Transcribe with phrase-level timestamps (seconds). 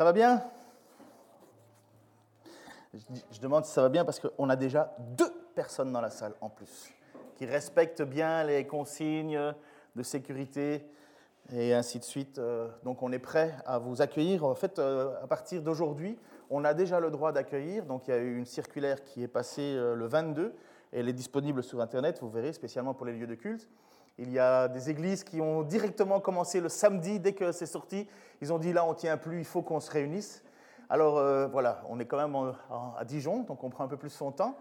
[0.00, 0.42] Ça va bien?
[2.94, 6.32] Je, demande si ça va bien parce qu'on a déjà deux personnes dans la salle
[6.40, 6.90] en plus
[7.36, 9.38] qui respectent bien les consignes
[9.94, 10.86] de sécurité
[11.52, 12.38] et ainsi de suite.
[12.38, 14.42] Euh, donc on est prêt à vous accueillir.
[14.46, 17.84] En fait, euh, à partir d'aujourd'hui, on a déjà le droit d'accueillir.
[17.84, 20.54] Donc il y a eu une circulaire qui est passée euh, le 22
[20.94, 23.68] et elle est disponible sur Internet, vous verrez, spécialement pour les lieux de culte.
[24.22, 28.06] Il y a des églises qui ont directement commencé le samedi, dès que c'est sorti.
[28.42, 30.44] Ils ont dit là, on tient plus, il faut qu'on se réunisse.
[30.90, 32.36] Alors euh, voilà, on est quand même
[32.98, 34.58] à Dijon, donc on prend un peu plus son temps.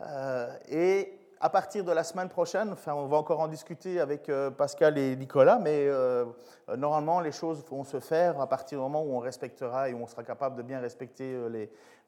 [0.00, 4.28] Euh, et à partir de la semaine prochaine, enfin, on va encore en discuter avec
[4.28, 5.88] euh, Pascal et Nicolas, mais
[6.76, 10.02] normalement, les choses vont se faire à partir du moment où on respectera et où
[10.02, 11.38] on sera capable de bien respecter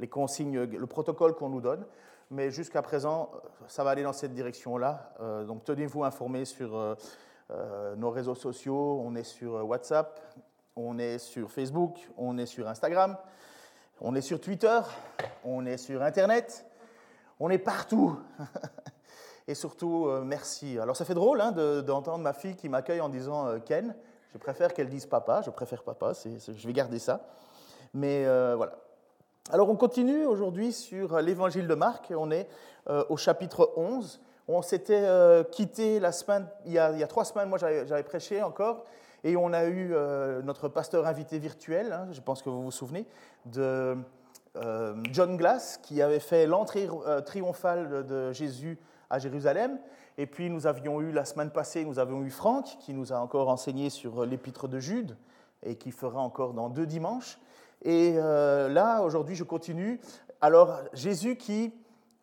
[0.01, 1.87] les consignes, le protocole qu'on nous donne
[2.31, 3.31] mais jusqu'à présent,
[3.69, 5.13] ça va aller dans cette direction-là.
[5.21, 6.95] Euh, donc tenez-vous informés sur euh,
[7.51, 9.01] euh, nos réseaux sociaux.
[9.05, 10.21] On est sur WhatsApp,
[10.77, 13.17] on est sur Facebook, on est sur Instagram,
[14.01, 14.81] on est sur Twitter,
[15.45, 16.67] on est sur Internet,
[17.41, 18.19] on est partout.
[19.47, 20.79] Et surtout, merci.
[20.79, 23.97] Alors ça fait drôle hein, d'entendre ma fille qui m'accueille en disant Ken.
[24.31, 27.27] Je préfère qu'elle dise papa, je préfère papa, je vais garder ça.
[27.95, 28.75] Mais voilà,
[29.51, 32.47] alors on continue aujourd'hui sur l'évangile de Marc, on est
[32.91, 34.21] euh, au chapitre 11.
[34.47, 38.85] On s'était euh, quitté la semaine, il y, a, trois semaines, moi j'avais prêché encore,
[39.25, 42.71] et on a eu euh, notre pasteur invité virtuel, hein, je pense que vous vous
[42.71, 43.07] souvenez,
[43.47, 43.97] de
[45.13, 46.89] John Glass, qui avait fait l'entrée
[47.25, 48.79] triomphale de Jésus
[49.09, 49.79] à Jérusalem.
[50.17, 53.19] Et puis nous avions eu la semaine passée, nous avions eu Franck, qui nous a
[53.19, 55.17] encore enseigné sur l'épître de Jude,
[55.63, 57.39] et qui fera encore dans deux dimanches.
[57.83, 60.01] Et euh, là, aujourd'hui, je continue.
[60.41, 61.73] Alors, Jésus qui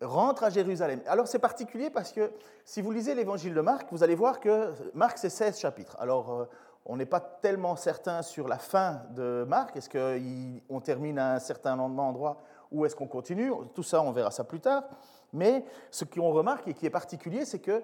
[0.00, 1.00] rentre à Jérusalem.
[1.06, 2.30] Alors, c'est particulier parce que
[2.64, 5.96] si vous lisez l'évangile de Marc, vous allez voir que Marc, c'est 16 chapitres.
[5.98, 6.44] Alors, euh,
[6.84, 9.76] on n'est pas tellement certain sur la fin de Marc.
[9.76, 12.38] Est-ce qu'on termine à un certain endroit
[12.70, 13.50] ou est-ce qu'on continue?
[13.74, 14.84] Tout ça, on verra ça plus tard.
[15.32, 17.82] Mais ce qu'on remarque et qui est particulier, c'est que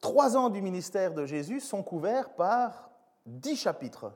[0.00, 2.90] trois ans du ministère de Jésus sont couverts par
[3.24, 4.12] dix chapitres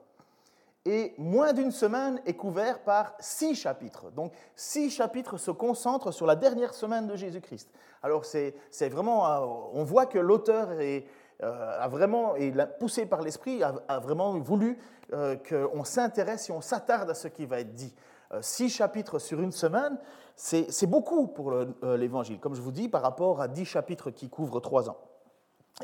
[0.87, 4.11] et moins d'une semaine est couvert par six chapitres.
[4.13, 7.69] Donc six chapitres se concentrent sur la dernière semaine de Jésus-Christ.
[8.03, 8.55] Alors c'est
[8.89, 11.01] vraiment, euh, on voit que l'auteur euh,
[11.41, 14.79] a vraiment, et poussé par l'Esprit, a, vraiment voulu
[15.13, 17.95] euh, qu'on s'intéresse et on s'attarde à ce qui va être dit.
[18.41, 19.99] six chapitres sur une semaine,
[20.37, 21.53] c'est beaucoup pour
[21.83, 24.99] l'Évangile, comme je vous dis, par rapport à dix chapitres qui couvrent trois ans.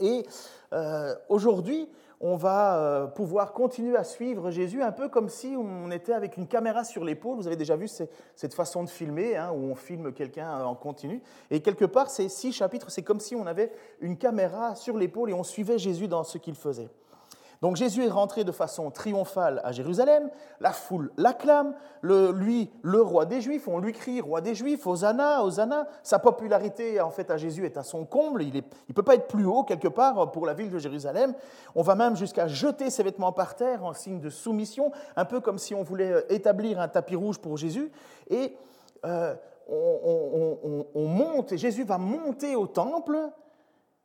[0.01, 0.25] Et
[1.29, 1.89] aujourd'hui,
[2.25, 6.37] on va euh, pouvoir continuer à suivre Jésus un peu comme si on était avec
[6.37, 7.37] une caméra sur l'épaule.
[7.37, 11.21] Vous avez déjà vu cette façon de filmer, hein, où on filme quelqu'un en continu.
[11.51, 15.31] Et quelque part, ces six chapitres, c'est comme si on avait une caméra sur l'épaule
[15.31, 16.89] et on suivait Jésus dans ce qu'il faisait.
[17.63, 23.25] Donc Jésus est rentré de façon triomphale à Jérusalem, la foule l'acclame, lui, le roi
[23.25, 25.87] des Juifs, on lui crie roi des Juifs, Hosanna, Hosanna.
[26.03, 29.29] Sa popularité en fait à Jésus est à son comble, il ne peut pas être
[29.29, 31.35] plus haut quelque part pour la ville de Jérusalem.
[31.77, 35.39] On va même jusqu'à jeter ses vêtements par terre en signe de soumission, un peu
[35.39, 37.93] comme si on voulait établir un tapis rouge pour Jésus.
[38.29, 38.57] Et
[39.05, 39.37] euh,
[39.69, 43.17] on monte, et Jésus va monter au temple,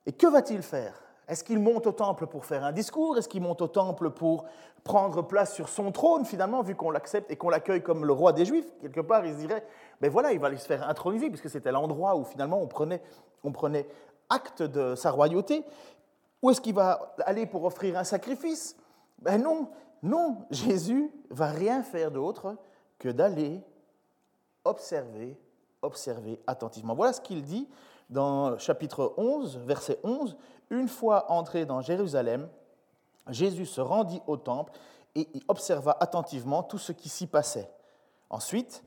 [0.05, 1.06] et que va-t-il faire?
[1.27, 3.17] Est-ce qu'il monte au temple pour faire un discours?
[3.17, 4.45] Est-ce qu'il monte au temple pour
[4.83, 8.31] prendre place sur son trône, finalement, vu qu'on l'accepte et qu'on l'accueille comme le roi
[8.31, 8.71] des Juifs?
[8.79, 9.65] Quelque part, il se dirait,
[9.99, 13.01] ben voilà, il va se faire introniser, puisque c'était l'endroit où finalement on prenait,
[13.43, 13.87] on prenait
[14.29, 15.65] acte de sa royauté.
[16.41, 18.77] Ou est-ce qu'il va aller pour offrir un sacrifice?
[19.19, 19.69] Ben non,
[20.03, 22.55] non, Jésus va rien faire d'autre
[22.99, 23.61] que d'aller
[24.63, 25.37] observer,
[25.81, 26.95] observer attentivement.
[26.95, 27.67] Voilà ce qu'il dit
[28.09, 30.37] dans chapitre 11, verset 11,
[30.69, 32.49] une fois entré dans Jérusalem,
[33.29, 34.73] Jésus se rendit au temple
[35.15, 37.69] et y observa attentivement tout ce qui s'y passait.
[38.29, 38.83] Ensuite,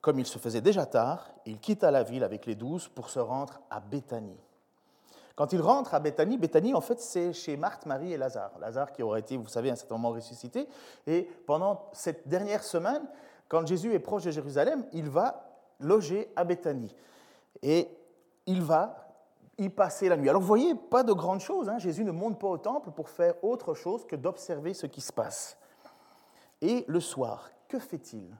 [0.00, 3.18] comme il se faisait déjà tard, il quitta la ville avec les douze pour se
[3.18, 4.38] rendre à Béthanie.
[5.34, 8.50] Quand il rentre à Béthanie, Béthanie, en fait, c'est chez Marthe, Marie et Lazare.
[8.58, 10.68] Lazare qui aurait été, vous savez, à un certain moment ressuscité.
[11.06, 13.02] Et pendant cette dernière semaine,
[13.48, 15.48] quand Jésus est proche de Jérusalem, il va
[15.78, 16.92] loger à Béthanie.
[17.62, 17.88] Et
[18.46, 19.07] il va
[19.58, 20.28] y passer la nuit.
[20.28, 21.68] Alors vous voyez, pas de grande chose.
[21.68, 21.78] Hein.
[21.78, 25.12] Jésus ne monte pas au temple pour faire autre chose que d'observer ce qui se
[25.12, 25.58] passe.
[26.60, 28.34] Et le soir, que fait-il?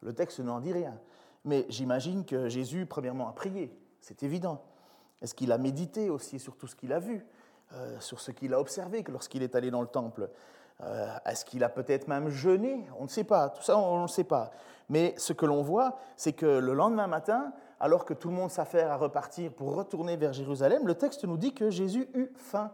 [0.00, 0.98] Le texte n'en dit rien.
[1.44, 4.62] Mais j'imagine que Jésus, premièrement, a prié, c'est évident.
[5.20, 7.24] Est-ce qu'il a médité aussi sur tout ce qu'il a vu,
[7.72, 10.30] euh, sur ce qu'il a observé lorsqu'il est allé dans le temple?
[10.82, 12.88] Euh, Est-ce qu'il a peut-être même jeûné?
[12.98, 14.50] On ne sait pas, tout ça on ne sait pas.
[14.88, 18.50] Mais ce que l'on voit, c'est que le lendemain matin, alors que tout le monde
[18.52, 22.70] s'affaire à repartir pour retourner vers Jérusalem, le texte nous dit que Jésus eut faim.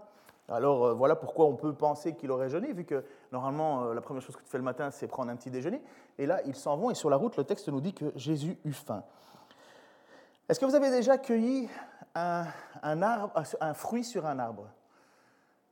[0.50, 3.02] Alors euh, voilà pourquoi on peut penser qu'il aurait jeûné, vu que
[3.32, 5.80] normalement euh, la première chose que tu fais le matin, c'est prendre un petit déjeuner.
[6.18, 8.58] Et là, ils s'en vont et sur la route, le texte nous dit que Jésus
[8.66, 9.02] eut faim.
[10.46, 11.70] Est-ce que vous avez déjà cueilli
[12.14, 12.44] un,
[12.82, 14.66] un fruit sur un arbre?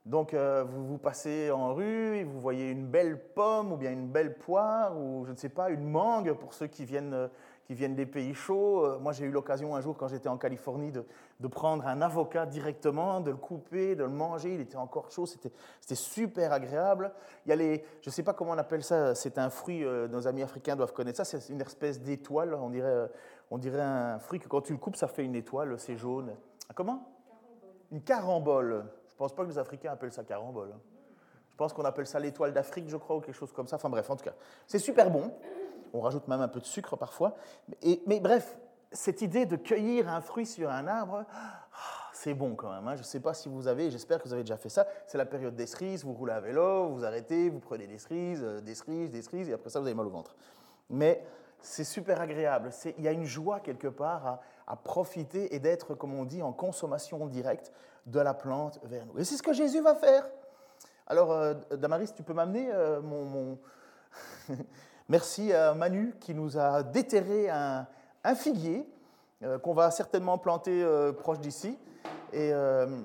[0.07, 3.91] Donc, euh, vous, vous passez en rue et vous voyez une belle pomme ou bien
[3.91, 7.29] une belle poire ou je ne sais pas, une mangue pour ceux qui viennent
[7.67, 8.85] qui viennent des pays chauds.
[8.85, 11.05] Euh, moi, j'ai eu l'occasion un jour, quand j'étais en Californie, de,
[11.41, 14.55] de, prendre un avocat directement, de le couper, de le manger.
[14.55, 15.51] Il était encore chaud, c'était
[15.95, 17.13] super agréable.
[17.45, 19.85] Il y a les, je ne sais pas comment on appelle ça, c'est un fruit,
[19.85, 23.09] euh, nos amis africains doivent connaître ça, c'est une espèce d'étoile, on dirait, euh,
[23.51, 26.37] on dirait un fruit que quand tu le coupes, ça fait une étoile, c'est jaune.
[26.69, 27.13] Ah, comment?
[27.91, 28.85] Une carambole.
[29.09, 30.73] Je ne pense pas que les Africains appellent ça carambole.
[31.51, 33.77] Je pense qu'on appelle ça l'étoile d'Afrique, je crois, ou quelque chose comme ça.
[33.77, 34.35] Enfin bref, en tout cas,
[34.67, 35.33] c'est super bon.
[35.93, 37.37] On rajoute même un peu de sucre parfois.
[38.07, 38.57] mais bref,
[38.93, 41.67] cette idée de cueillir un fruit sur un arbre, ah,
[42.13, 42.87] c'est bon quand même.
[42.89, 42.95] Hein.
[42.95, 44.87] Je ne sais pas si vous avez, j'espère que vous avez déjà fait ça.
[45.07, 48.43] C'est la période des cerises, vous roulez à vélo, vous arrêtez, vous prenez des cerises,
[48.43, 50.35] euh, des cerises, des cerises, et après ça, vous avez mal au ventre.
[50.89, 51.25] Mais
[51.61, 52.71] c'est super agréable.
[52.99, 56.53] Il y a une joie quelque part à, profiter et d'être, comme on dit, en
[56.53, 57.73] consommation directe
[58.07, 59.19] de la plante vers nous.
[59.19, 60.27] Et c'est ce que Jésus va faire.
[61.07, 63.59] Alors, euh, Damaris, tu peux m'amener euh, mon...
[65.09, 67.87] Merci à Manu qui nous a déterré un,
[68.35, 68.85] figuier
[69.45, 71.79] euh, qu'on va certainement planter euh, proche d'ici.
[72.33, 73.03] Et euh,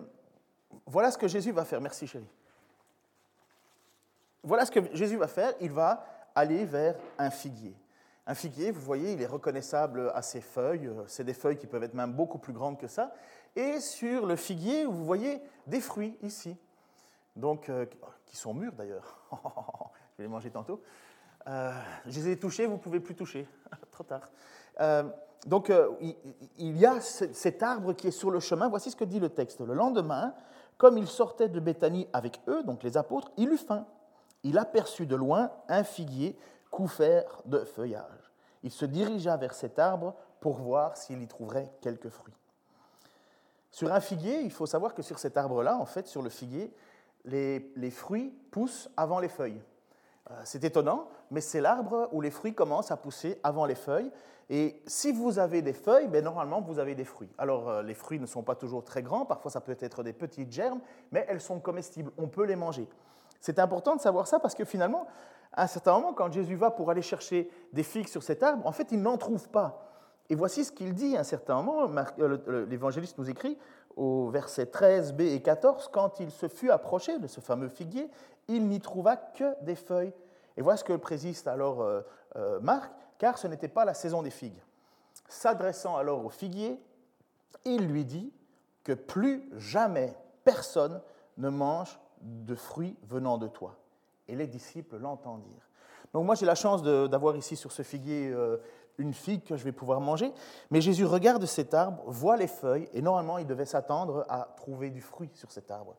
[0.87, 1.79] voilà ce que Jésus va faire.
[1.79, 2.27] Merci chérie.
[4.41, 5.53] Voilà ce que Jésus va faire.
[5.59, 6.03] Il va
[6.33, 7.75] aller vers un figuier.
[8.25, 10.89] Un figuier, vous voyez, il est reconnaissable à ses feuilles.
[11.05, 13.13] C'est des feuilles qui peuvent être même beaucoup plus grandes que ça.
[13.55, 16.57] Et sur le figuier, vous voyez des fruits ici.
[17.35, 17.69] Donc,
[18.25, 19.19] qui sont mûrs d'ailleurs.
[19.33, 20.81] Je vais les manger tantôt.
[21.47, 21.71] Euh,
[22.05, 23.47] je les ai touchés, vous ne pouvez plus toucher.
[23.91, 24.29] Trop tard.
[24.79, 25.03] Euh,
[25.47, 25.89] donc, euh,
[26.57, 28.69] il y a cet arbre qui est sur le chemin.
[28.69, 29.59] Voici ce que dit le texte.
[29.61, 30.35] Le lendemain,
[30.77, 33.85] comme il sortait de Béthanie avec eux, donc les apôtres, il eut faim.
[34.43, 36.37] Il aperçut de loin un figuier
[36.69, 38.31] couvert de feuillage.
[38.63, 42.33] Il se dirigea vers cet arbre pour voir s'il y trouverait quelques fruits.
[43.71, 46.73] Sur un figuier, il faut savoir que sur cet arbre-là, en fait, sur le figuier,
[47.25, 49.61] les fruits poussent avant les feuilles.
[50.31, 54.11] Euh, c'est étonnant, mais c'est l'arbre où les fruits commencent à pousser avant les feuilles.
[54.49, 57.31] Et si vous avez des feuilles, ben normalement, vous avez des fruits.
[57.37, 60.13] Alors, euh, les fruits ne sont pas toujours très grands, parfois ça peut être des
[60.13, 60.81] petites germes,
[61.11, 62.87] mais elles sont comestibles, on peut les manger.
[63.39, 65.07] C'est important de savoir ça parce que finalement,
[65.53, 68.65] à un certain moment, quand Jésus va pour aller chercher des figues sur cet arbre,
[68.65, 69.87] en fait, il n'en trouve pas.
[70.29, 71.89] Et voici ce qu'il dit à un certain moment,
[72.19, 73.57] euh, l'évangéliste nous écrit
[73.95, 78.09] au verset 13b et 14, quand il se fut approché de ce fameux figuier,
[78.47, 80.13] il n'y trouva que des feuilles.
[80.57, 82.01] Et voilà ce que présiste alors euh,
[82.35, 84.61] euh, Marc, car ce n'était pas la saison des figues.
[85.27, 86.81] S'adressant alors au figuier,
[87.65, 88.33] il lui dit
[88.83, 91.01] que plus jamais personne
[91.37, 93.75] ne mange de fruits venant de toi.
[94.27, 95.69] Et les disciples l'entendirent.
[96.13, 98.57] Donc moi j'ai la chance d'avoir ici sur ce figuier euh,
[98.97, 100.31] une figue que je vais pouvoir manger,
[100.69, 104.89] mais Jésus regarde cet arbre, voit les feuilles, et normalement il devait s'attendre à trouver
[104.89, 105.95] du fruit sur cet arbre.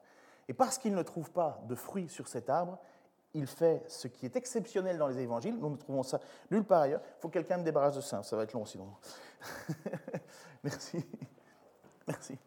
[0.49, 2.79] Et parce qu'il ne trouve pas de fruits sur cet arbre,
[3.35, 5.59] il fait ce qui est exceptionnel dans les évangiles.
[5.59, 6.21] Nous ne trouvons ça
[6.51, 7.01] nulle part ailleurs.
[7.19, 8.89] Il faut que quelqu'un me débarrasse de ça, ça va être long sinon.
[10.63, 11.05] merci.
[12.07, 12.39] Merci.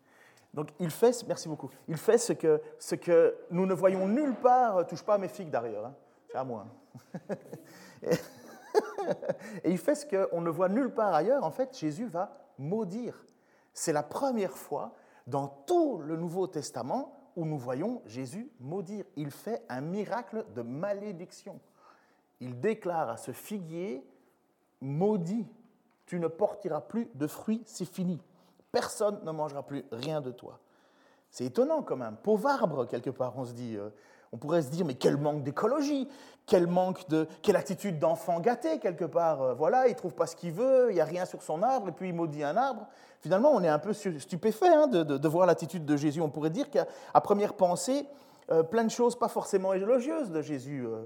[0.54, 4.36] Donc il fait, merci beaucoup, il fait ce que, ce que nous ne voyons nulle
[4.36, 5.96] part, touche pas à mes figues d'ailleurs, hein.
[6.32, 6.66] c'est à moi.
[9.64, 13.26] et il fait ce qu'on ne voit nulle part ailleurs, en fait Jésus va maudire.
[13.74, 14.94] C'est la première fois
[15.28, 19.06] dans tout le Nouveau Testament où nous voyons Jésus maudire.
[19.16, 21.60] Il fait un miracle de malédiction.
[22.40, 24.06] Il déclare à ce figuier,
[24.82, 25.48] maudit,
[26.06, 28.22] tu ne porteras plus de fruits, c'est fini.
[28.72, 30.60] Personne ne mangera plus rien de toi.
[31.30, 32.18] C'est étonnant quand même.
[32.18, 33.76] Pauvre arbre, quelque part, on se dit.
[33.76, 33.90] Euh,
[34.36, 36.10] on pourrait se dire, mais quel manque d'écologie,
[36.46, 39.42] quel manque de, quelle attitude d'enfant gâté quelque part.
[39.42, 41.88] Euh, voilà, il trouve pas ce qu'il veut, il n'y a rien sur son arbre,
[41.88, 42.86] et puis il maudit un arbre.
[43.22, 46.20] Finalement, on est un peu stupéfait hein, de, voir l'attitude de Jésus.
[46.20, 46.86] On pourrait dire qu'à
[47.22, 48.06] première pensée,
[48.51, 50.86] euh, plein de choses pas forcément élogieuses de Jésus.
[50.86, 51.06] Euh.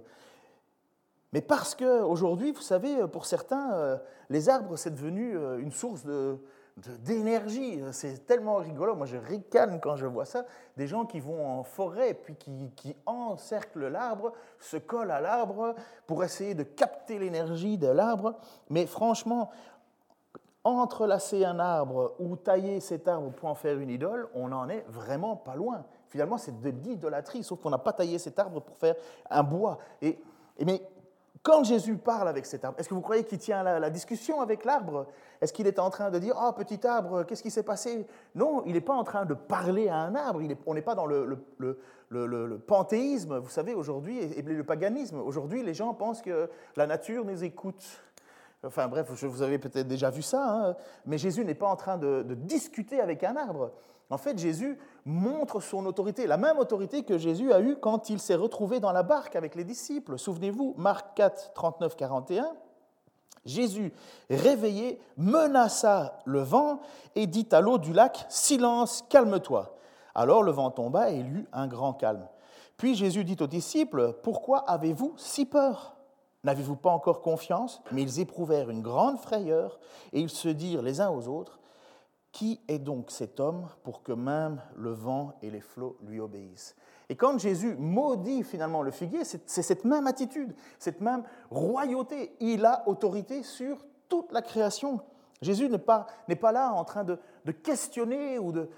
[1.31, 3.99] Mais parce qu'aujourd'hui, vous savez, pour certains,
[4.31, 6.39] les arbres, c'est devenu une source de,
[6.99, 7.81] d'énergie.
[7.91, 8.95] C'est tellement rigolo.
[8.95, 10.45] Moi, je ricane quand je vois ça.
[10.77, 15.75] Des gens qui vont en forêt, puis qui, encerclent l'arbre, se collent à l'arbre
[16.07, 18.35] pour essayer de capter l'énergie de l'arbre.
[18.69, 19.49] Mais franchement,
[20.63, 24.85] entrelacer un arbre ou tailler cet arbre pour en faire une idole, on n'en est
[24.87, 25.85] vraiment pas loin.
[26.07, 28.95] Finalement, c'est de l'idolâtrie, sauf qu'on n'a pas taillé cet arbre pour faire
[29.29, 29.77] un bois.
[30.01, 30.19] Et
[30.65, 30.81] mais
[31.41, 34.65] quand Jésus parle avec cet arbre, est-ce que vous croyez qu'il tient la, discussion avec
[34.65, 35.07] l'arbre?
[35.41, 38.05] Est-ce qu'il est en train de dire Oh, petit arbre, qu'est-ce qui s'est passé?
[38.35, 40.41] Non, il n'est pas en train de parler à un arbre.
[40.65, 45.19] on n'est pas dans le, panthéisme, vous savez, aujourd'hui, et, le paganisme.
[45.19, 47.85] Aujourd'hui, les gens pensent que la nature nous écoute.
[48.65, 51.97] Enfin bref, vous avez peut-être déjà vu ça, hein, mais Jésus n'est pas en train
[51.97, 53.71] de discuter avec un arbre.
[54.09, 58.19] En fait, Jésus montre son autorité, la même autorité que Jésus a eue quand il
[58.19, 60.17] s'est retrouvé dans la barque avec les disciples.
[60.17, 62.51] Souvenez-vous, Marc 4, 39, 41.
[63.45, 63.93] Jésus,
[64.29, 66.81] réveillé, menaça le vent
[67.15, 69.75] et dit à l'eau du lac, Silence, calme-toi.
[70.15, 72.27] Alors le vent tomba et il eut un grand calme.
[72.77, 75.95] Puis Jésus dit aux disciples, Pourquoi avez-vous si peur?
[76.43, 77.81] N'avez-vous pas encore confiance?
[77.91, 79.79] Mais ils éprouvèrent une grande frayeur
[80.13, 81.58] et ils se dirent les uns aux autres,
[82.31, 86.75] qui est donc cet homme pour que même le vent et les flots lui obéissent?
[87.09, 92.35] Et quand Jésus maudit finalement le figuier, c'est cette même attitude, cette même royauté.
[92.39, 95.01] Il a autorité sur toute la création.
[95.41, 96.07] Jésus n'est pas,
[96.51, 97.17] là en train de,
[97.63, 98.69] questionner ou de...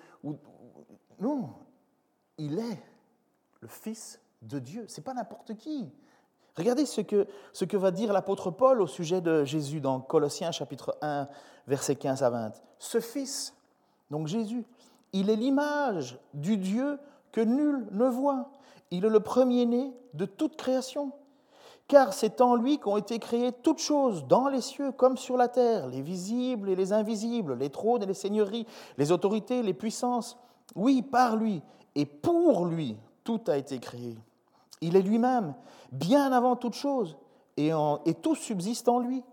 [1.19, 1.49] non,
[2.37, 2.83] il est
[3.59, 4.85] le Fils de Dieu.
[4.87, 5.91] Ce n'est pas n'importe qui.
[6.61, 10.51] Regardez ce que, ce que va dire l'apôtre Paul au sujet de Jésus dans Colossiens
[10.51, 11.27] chapitre 1,
[11.65, 12.51] versets 15 à 20.
[12.77, 13.55] Ce Fils,
[14.11, 14.63] donc Jésus,
[15.11, 16.99] il est l'image du Dieu
[17.31, 18.51] que nul ne voit.
[18.91, 21.13] Il est le premier-né de toute création.
[21.87, 25.47] Car c'est en lui qu'ont été créées toutes choses, dans les cieux comme sur la
[25.47, 28.67] terre, les visibles et les invisibles, les trônes et les seigneuries,
[28.99, 30.37] les autorités, les puissances.
[30.75, 31.63] Oui, par lui
[31.95, 34.15] et pour lui, tout a été créé.
[34.81, 35.53] Il est lui-même,
[35.91, 37.17] bien avant toute chose,
[37.57, 37.71] et,
[38.21, 39.23] tout subsiste en lui.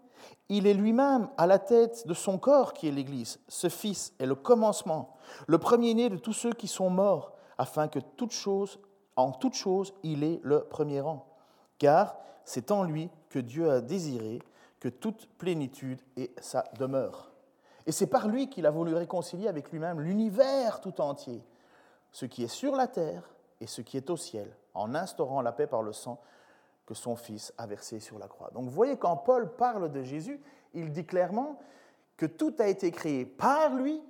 [0.49, 3.41] Il est lui-même à la tête de son corps qui est l'Église.
[3.49, 7.99] Ce Fils est le commencement, le premier-né de tous ceux qui sont morts, afin que
[9.17, 11.27] en toute chose, il est le premier rang.
[11.79, 14.41] Car c'est en lui que Dieu a désiré
[14.81, 17.33] que toute plénitude ait sa demeure.
[17.87, 21.43] Et c'est par lui qu'il a voulu réconcilier avec lui-même l'univers tout entier,
[22.13, 23.23] ce qui est sur la terre
[23.61, 26.21] et ce qui est au ciel, en instaurant la paix par le sang
[26.87, 28.51] que son Fils a versé sur la croix.
[28.51, 30.41] Donc vous voyez, quand Paul parle de Jésus,
[30.73, 31.59] il dit clairement
[32.17, 34.03] que tout a été créé par lui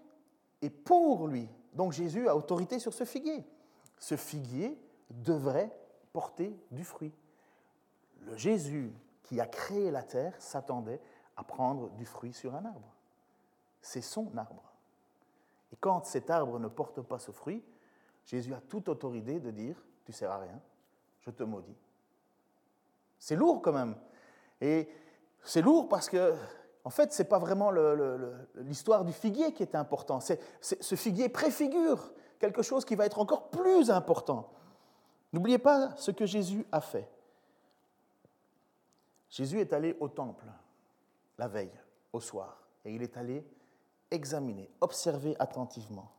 [0.62, 1.48] et pour lui.
[1.72, 3.44] Donc Jésus a autorité sur ce figuier.
[3.98, 4.78] Ce figuier
[5.10, 5.76] devrait
[6.12, 7.12] porter du fruit.
[8.20, 8.92] Le Jésus
[9.24, 11.00] qui a créé la terre s'attendait
[11.36, 12.94] à prendre du fruit sur un arbre.
[13.82, 14.72] C'est son arbre.
[15.72, 17.62] Et quand cet arbre ne porte pas ce fruit,
[18.24, 19.76] Jésus a toute autorité de dire,
[20.08, 20.58] tu ne sers à rien,
[21.20, 21.76] je te maudis.
[23.18, 23.94] C'est lourd quand même.
[24.58, 24.88] Et
[25.44, 26.34] c'est lourd parce que,
[26.82, 27.70] en fait, ce n'est pas vraiment
[28.54, 30.20] l'histoire du figuier qui est important.
[30.20, 34.50] C'est, ce figuier préfigure quelque chose qui va être encore plus important.
[35.34, 37.06] N'oubliez pas ce que Jésus a fait.
[39.28, 40.46] Jésus est allé au temple
[41.36, 41.78] la veille,
[42.14, 43.46] au soir, et il est allé
[44.10, 46.10] examiner, observer attentivement.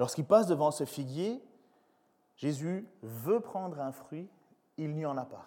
[0.00, 1.40] Lorsqu'il passe devant ce figuier,
[2.36, 4.28] Jésus veut prendre un fruit,
[4.76, 5.46] il n'y en a pas.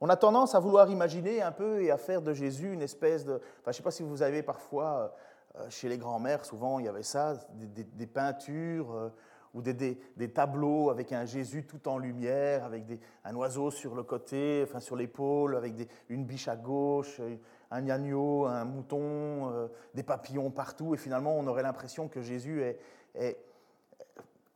[0.00, 3.24] On a tendance à vouloir imaginer un peu et à faire de Jésus une espèce
[3.24, 3.34] de...
[3.34, 5.14] Enfin, je ne sais pas si vous avez parfois,
[5.58, 9.08] euh, chez les grands-mères, souvent il y avait ça, des, peintures euh,
[9.54, 9.98] ou des,
[10.34, 12.84] tableaux avec un Jésus tout en lumière, avec
[13.24, 17.22] un oiseau sur le côté, enfin sur l'épaule, avec une biche à gauche,
[17.70, 22.62] un agneau, un mouton, euh, des papillons partout, et finalement on aurait l'impression que Jésus
[23.14, 23.38] est,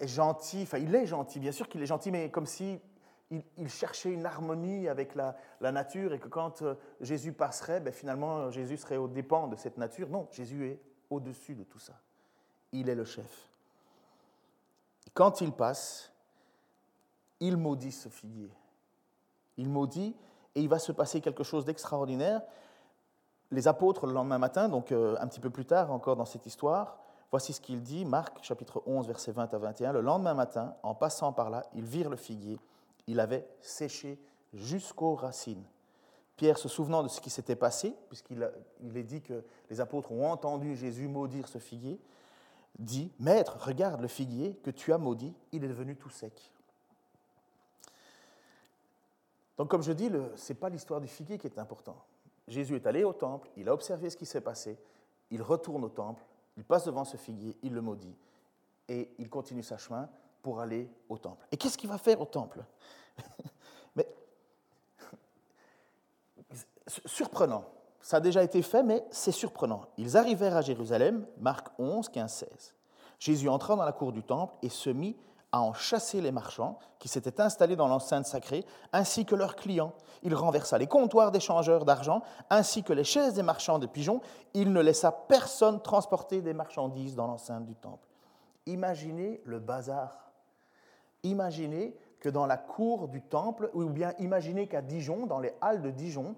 [0.08, 2.80] gentil, enfin il est gentil, bien sûr qu'il est gentil, mais comme si
[3.56, 8.50] il, cherchait une harmonie avec la, nature et que quand euh, Jésus passerait, ben finalement
[8.50, 10.08] Jésus serait au dépens de cette nature.
[10.08, 10.80] Non, Jésus est
[11.10, 11.94] au-dessus de tout ça.
[12.72, 13.48] Il est le chef.
[15.14, 16.12] Quand il passe,
[17.40, 18.50] il maudit ce figuier.
[19.56, 20.14] Il maudit
[20.54, 22.42] et il va se passer quelque chose d'extraordinaire.
[23.50, 26.46] Les apôtres, le lendemain matin, donc euh, un petit peu plus tard encore dans cette
[26.46, 26.98] histoire,
[27.30, 29.92] Voici ce qu'il dit, Marc chapitre 11, versets 20 à 21.
[29.92, 32.58] Le lendemain matin, en passant par là, ils virent le figuier.
[33.06, 34.18] Il avait séché
[34.52, 35.64] jusqu'aux racines.
[36.36, 38.42] Pierre, se souvenant de ce qui s'était passé, puisqu'il
[38.96, 42.00] est dit que les apôtres ont entendu Jésus maudire ce figuier,
[42.78, 46.50] dit, Maître, regarde le figuier que tu as maudit, il est devenu tout sec.
[49.58, 51.96] Donc comme je dis, ce n'est pas l'histoire du figuier qui est important.
[52.48, 54.78] Jésus est allé au temple, il a observé ce qui s'est passé,
[55.30, 56.24] il retourne au temple,
[56.60, 58.14] il passe devant ce figuier, il le maudit,
[58.86, 60.10] et il continue sa chemin
[60.42, 61.46] pour aller au temple.
[61.50, 62.62] Et qu'est-ce qu'il va faire au temple?
[63.96, 64.06] Mais
[67.06, 67.64] surprenant.
[68.02, 69.86] Ça a déjà été fait, mais c'est surprenant.
[69.96, 72.74] Ils arrivèrent à Jérusalem, Marc 11, 15, 16.
[73.18, 75.16] Jésus entra dans la cour du temple et se mit
[75.52, 79.92] à en chasser les marchands qui s'étaient installés dans l'enceinte sacrée, ainsi que leurs clients.
[80.22, 84.20] Il renversa les comptoirs des changeurs d'argent, ainsi que les chaises des marchands de pigeons.
[84.54, 88.06] Il ne laissa personne transporter des marchandises dans l'enceinte du temple.
[88.66, 90.30] Imaginez le bazar.
[91.22, 95.82] Imaginez que dans la cour du temple, ou bien imaginez qu'à Dijon, dans les halles
[95.82, 96.36] de Dijon,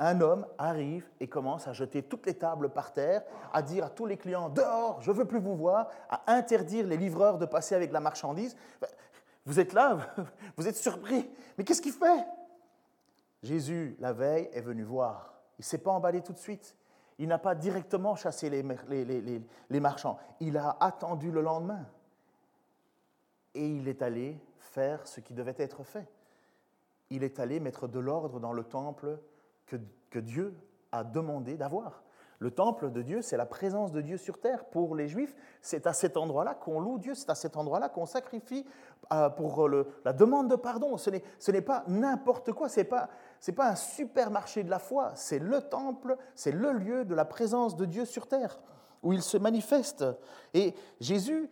[0.00, 3.90] un homme arrive et commence à jeter toutes les tables par terre, à dire à
[3.90, 7.74] tous les clients dehors, je veux plus vous voir, à interdire les livreurs de passer
[7.74, 8.56] avec la marchandise.
[9.44, 9.98] Vous êtes là,
[10.56, 12.26] vous êtes surpris, mais qu'est-ce qu'il fait?
[13.42, 15.34] Jésus, la veille, est venu voir.
[15.58, 16.74] Il ne s'est pas emballé tout de suite.
[17.18, 20.18] Il n'a pas directement chassé les, marchands.
[20.40, 21.84] Il a attendu le lendemain.
[23.54, 26.08] Et il est allé faire ce qui devait être fait.
[27.10, 29.18] Il est allé mettre de l'ordre dans le temple
[30.10, 30.54] que, Dieu
[30.92, 32.02] a demandé d'avoir.
[32.38, 34.64] Le temple de Dieu, c'est la présence de Dieu sur terre.
[34.64, 38.06] Pour les Juifs, c'est à cet endroit-là qu'on loue Dieu, c'est à cet endroit-là qu'on
[38.06, 38.64] sacrifie
[39.12, 39.68] euh, pour
[40.04, 40.96] la demande de pardon.
[40.96, 41.10] Ce
[41.50, 43.10] n'est pas n'importe quoi, ce n'est pas,
[43.54, 47.76] pas un supermarché de la foi, c'est le temple, c'est le lieu de la présence
[47.76, 48.58] de Dieu sur terre,
[49.02, 50.04] où il se manifeste.
[50.54, 51.50] Et Jésus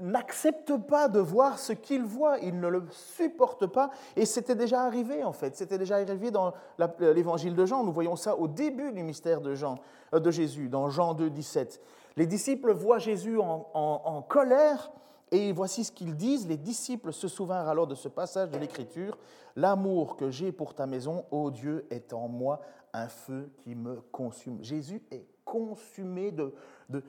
[0.00, 4.82] n'accepte pas de voir ce qu'il voit, il ne le supporte pas, et c'était déjà
[4.82, 6.54] arrivé en fait, c'était déjà arrivé dans
[6.98, 9.76] l'évangile de Jean, nous voyons ça au début du mystère de, Jean,
[10.14, 11.80] euh, de Jésus, dans Jean 2, 17.
[12.16, 14.92] Les disciples voient Jésus en, colère,
[15.30, 19.16] et voici ce qu'ils disent, les disciples se souvinrent alors de ce passage de l'Écriture,
[19.56, 22.60] L'amour que j'ai pour ta maison, ô Dieu, est en moi
[22.92, 24.62] un feu qui me consume.
[24.62, 26.54] Jésus est consumé de,
[26.88, 27.02] de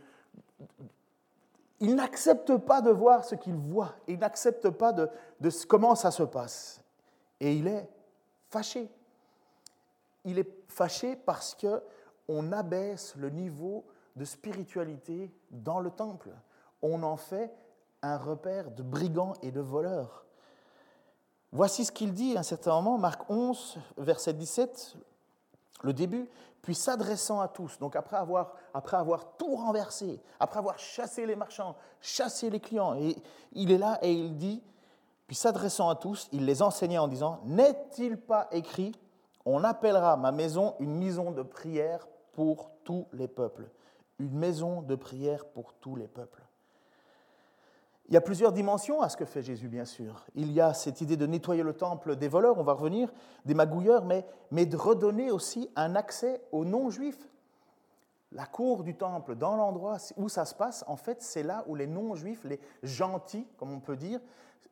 [1.79, 5.09] il n'accepte pas de voir ce qu'il voit, il n'accepte pas de,
[5.67, 6.81] comment ça se passe.
[7.39, 7.89] Et il est
[8.49, 8.89] fâché.
[10.23, 13.83] Il est fâché parce qu'on abaisse le niveau
[14.15, 16.29] de spiritualité dans le temple.
[16.81, 17.51] On en fait
[18.01, 20.25] un repère de brigands et de voleurs.
[21.51, 24.95] Voici ce qu'il dit à un certain moment, Marc 11, verset 17,
[25.81, 26.29] le début
[26.63, 28.55] puis s'adressant à tous, donc après avoir,
[29.37, 32.97] tout renversé, après avoir chassé les marchands, chassé les clients,
[33.51, 34.63] il est là et il dit,
[35.27, 38.97] puis s'adressant à tous, il les enseignait en disant, n'est-il pas écrit,
[39.45, 43.69] on appellera ma maison une maison de prière pour tous les peuples,
[44.17, 46.42] une maison de prière pour tous les peuples.
[48.09, 50.25] Il y a plusieurs dimensions à ce que fait Jésus, bien sûr.
[50.35, 53.11] Il y a cette idée de nettoyer le temple des voleurs, on va revenir,
[53.45, 57.27] des magouilleurs, mais, de redonner aussi un accès aux non-juifs.
[58.33, 61.75] La cour du temple, dans l'endroit où ça se passe, en fait, c'est là où
[61.75, 64.19] les non-juifs, les gentils, comme on peut dire,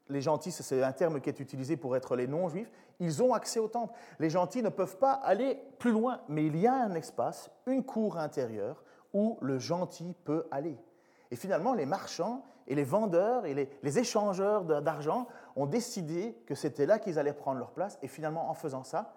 [0.10, 3.60] les gentils, c'est un terme qui est utilisé pour être les non-juifs, ils ont accès
[3.60, 3.94] au temple.
[4.20, 7.84] Les gentils ne peuvent pas aller plus loin, mais il y a un espace, une
[7.84, 10.78] cour intérieure, où le gentil peut aller.
[11.32, 16.86] Et finalement, les marchands et les vendeurs et les, échangeurs d'argent ont décidé que c'était
[16.86, 17.98] là qu'ils allaient prendre leur place.
[18.02, 19.16] Et finalement, en faisant ça,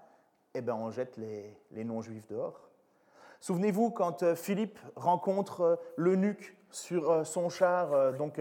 [0.55, 2.69] eh ben, on jette les, non-juifs dehors.
[3.41, 8.41] Souvenez-vous quand euh, Philippe rencontre euh, l'eunuque sur euh, son char, donc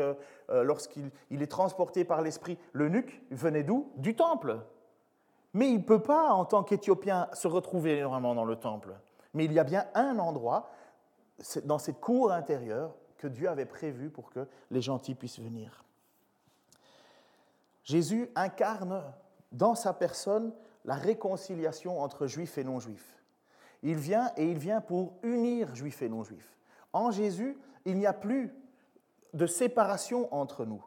[0.49, 3.91] lorsqu'il est transporté par l'esprit, l'eunuque venait d'où?
[3.97, 4.59] Du temple.
[5.53, 8.95] Mais il ne peut pas, en tant qu'Éthiopien, se retrouver normalement dans le temple.
[9.36, 10.71] Mais il y a bien un endroit,
[11.65, 15.86] dans cette cour intérieure, que Dieu avait prévu pour que les gentils puissent venir.
[17.86, 19.01] Jésus incarne
[19.53, 20.51] dans sa personne
[20.83, 23.23] la réconciliation entre juifs et non-juifs.
[23.81, 26.57] Il vient et il vient pour unir juifs et non-juifs.
[26.91, 28.53] En Jésus, il n'y a plus
[29.33, 30.83] de séparation entre nous.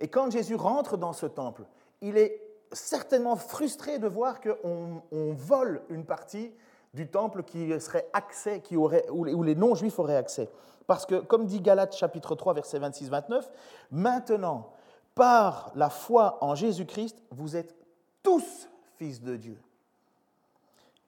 [0.00, 1.62] Et quand Jésus rentre dans ce temple,
[2.00, 6.52] il est certainement frustré de voir qu'on on vole une partie
[6.94, 10.50] du temple qui serait accès, qui aurait, où les non-juifs auraient accès.
[10.86, 13.44] Parce que, comme dit Galates chapitre 3, verset 26-29,
[13.92, 14.72] maintenant,
[15.14, 17.76] par la foi en Jésus-Christ, vous êtes
[18.22, 19.58] tous fils de Dieu.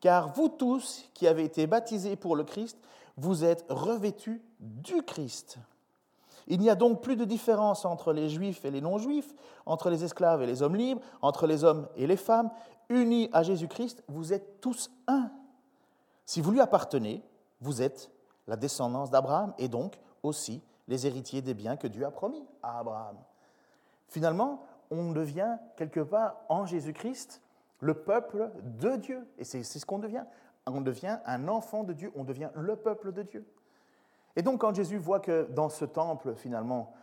[0.00, 2.78] Car vous tous qui avez été baptisés pour le Christ,
[3.16, 5.58] vous êtes revêtus du Christ.
[6.48, 10.04] Il n'y a donc plus de différence entre les juifs et les non-juifs, entre les
[10.04, 12.50] esclaves et les hommes libres, entre les hommes et les femmes.
[12.88, 15.30] Unis à Jésus-Christ, vous êtes tous un.
[16.24, 17.22] Si vous lui appartenez,
[17.60, 18.10] vous êtes
[18.46, 22.80] la descendance d'Abraham et donc aussi les héritiers des biens que Dieu a promis à
[22.80, 23.16] Abraham.
[24.08, 27.40] Finalement, on devient quelque part en Jésus-Christ
[27.80, 29.26] le peuple de Dieu.
[29.38, 30.24] Et c'est ce qu'on devient.
[30.66, 33.44] On devient un enfant de Dieu, on devient le peuple de Dieu.
[34.36, 36.94] Et donc quand Jésus voit que dans ce temple, finalement,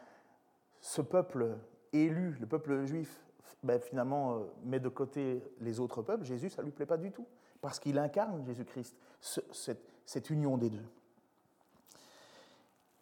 [0.80, 1.58] ce peuple
[1.92, 3.20] élu, le peuple juif,
[3.64, 6.98] ben, finalement euh, met de côté les autres peuples, Jésus, ça ne lui plaît pas
[6.98, 7.28] du tout,
[7.62, 10.86] parce qu'il incarne Jésus-Christ, cette, cette union des deux.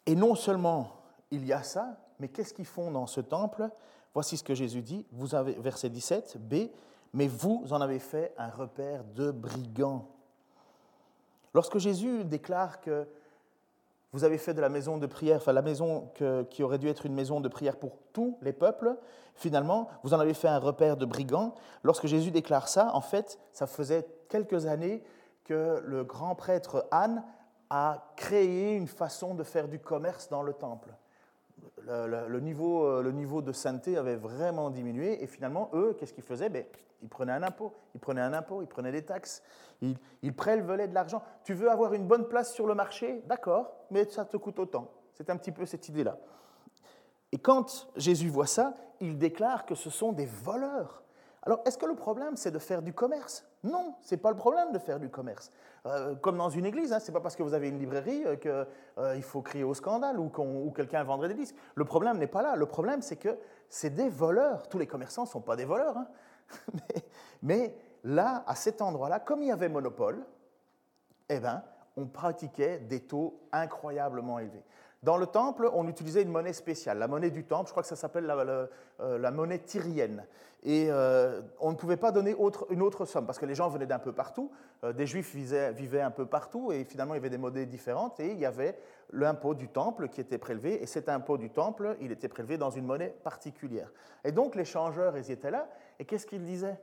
[0.06, 0.92] Et non seulement
[1.30, 3.68] il y a ça, mais qu'est-ce qu'ils font dans ce temple?
[4.14, 6.70] Voici ce que Jésus dit, vous avez, verset 17, B,
[7.12, 10.08] mais vous en avez fait un repère de brigands.
[11.54, 13.06] Lorsque Jésus déclare que
[14.12, 16.10] vous avez fait de la maison de prière, enfin la maison
[16.50, 18.96] qui aurait dû être une maison de prière pour tous les peuples,
[19.34, 21.54] finalement, vous en avez fait un repère de brigands.
[21.82, 25.02] Lorsque Jésus déclare ça, en fait, ça faisait quelques années
[25.48, 27.24] que le grand prêtre Anne
[27.70, 30.90] a créé une façon de faire du commerce dans le temple.
[31.86, 36.22] Le, niveau, euh, le niveau de sainteté avait vraiment diminué et finalement, eux, qu'est-ce qu'ils
[36.22, 36.50] faisaient?
[36.50, 36.64] Ben,
[37.02, 39.42] Ils prenaient un impôt, ils prenaient un impôt, ils prenaient des taxes,
[39.80, 41.22] ils, ils prélevaient de l'argent.
[41.44, 43.22] Tu veux avoir une bonne place sur le marché?
[43.26, 44.90] D'accord, mais ça te coûte autant.
[45.14, 46.18] C'est un petit peu cette idée-là.
[47.32, 51.02] Et quand Jésus voit ça, il déclare que ce sont des voleurs.
[51.48, 53.42] Alors, est-ce que le problème, c'est de faire du commerce?
[53.64, 55.50] Non, ce n'est pas le problème de faire du commerce.
[55.86, 58.22] Euh, comme dans une église, hein, ce n'est pas parce que vous avez une librairie
[58.26, 58.66] euh, qu'il
[58.98, 61.56] euh, faut crier au scandale ou, ou quelqu'un vendrait des disques.
[61.74, 62.54] Le problème n'est pas là.
[62.54, 63.38] Le problème, c'est que
[63.70, 64.68] c'est des voleurs.
[64.68, 65.96] Tous les commerçants ne sont pas des voleurs.
[65.96, 66.08] Hein.
[66.74, 67.02] mais,
[67.40, 70.26] mais, là, à cet endroit-là, comme il y avait monopole,
[71.30, 71.62] eh ben,
[71.96, 74.64] on pratiquait des taux incroyablement élevés.
[75.04, 77.88] Dans le temple, on utilisait une monnaie spéciale, la monnaie du temple, je crois que
[77.88, 78.68] ça s'appelle la,
[79.00, 80.26] euh, monnaie tyrienne.
[80.64, 82.34] Et euh, on ne pouvait pas donner
[82.70, 84.50] une autre somme, parce que les gens venaient d'un peu partout,
[84.82, 88.18] euh, des juifs vivaient, un peu partout, et finalement il y avait des monnaies différentes,
[88.18, 88.76] et il y avait
[89.12, 92.70] l'impôt du temple qui était prélevé, et cet impôt du temple, il était prélevé dans
[92.70, 93.92] une monnaie particulière.
[94.24, 95.68] Et donc les changeurs, ils étaient là,
[96.00, 96.80] et qu'est-ce qu'ils disaient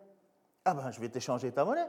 [0.64, 1.88] Ah ben je vais t'échanger ta monnaie,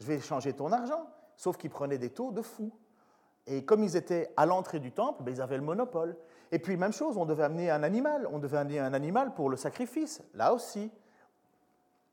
[0.00, 2.72] je vais échanger ton argent, sauf qu'ils prenaient des taux de fous.
[3.48, 6.16] Et comme ils étaient à l'entrée du temple, ben, ils avaient le monopole.
[6.52, 8.28] Et puis, même chose, on devait amener un animal.
[8.30, 10.22] On devait amener un animal pour le sacrifice.
[10.34, 10.90] Là aussi,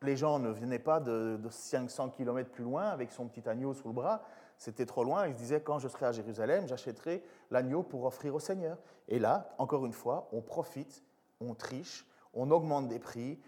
[0.01, 3.89] les gens ne venaient pas de, 500 km plus loin avec son petit agneau sous
[3.89, 4.23] le bras.
[4.57, 5.27] C'était trop loin.
[5.27, 7.21] Ils se disaient, quand je serai à Jérusalem, j'achèterai
[7.51, 8.77] l'agneau pour offrir au Seigneur.
[9.09, 11.03] Et là, encore une fois, on profite,
[11.41, 13.39] on triche, on augmente des prix.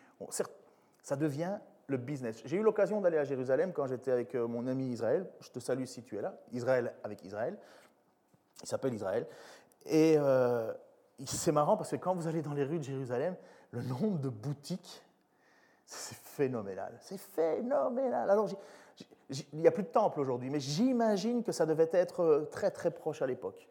[1.02, 2.41] ça devient le business.
[2.45, 5.26] J'ai eu l'occasion d'aller à Jérusalem quand j'étais avec euh, mon ami Israël.
[5.39, 6.36] Je te salue si tu es là.
[6.52, 7.58] Israël avec Israël.
[8.62, 9.26] Il s'appelle Israël.
[9.86, 10.73] Et euh,
[11.26, 13.36] c'est marrant parce que quand vous allez dans les rues de Jérusalem,
[13.71, 15.02] le nombre de boutiques,
[15.86, 16.97] c'est phénoménal.
[17.02, 18.30] C'est phénoménal.
[18.30, 18.50] Alors,
[19.30, 22.71] il n'y a plus de temple aujourd'hui, mais j'imagine que ça devait être euh, très
[22.71, 23.67] très proche à l'époque.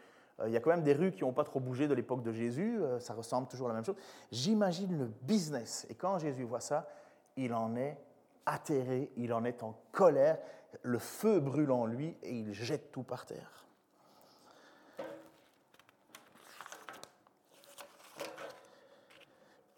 [0.47, 2.31] Il y a quand même des rues qui n'ont pas trop bougé de l'époque de
[2.31, 3.97] Jésus, ça ressemble toujours à la même chose.
[4.31, 5.87] J'imagine le business.
[5.89, 6.87] Et quand Jésus voit ça,
[7.37, 7.99] il en est
[8.47, 10.39] atterré, il en est en colère,
[10.83, 13.67] le feu brûle en lui et il jette tout par terre.